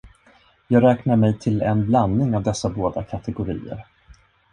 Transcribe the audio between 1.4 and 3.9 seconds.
en blandning av dessa båda kategorier.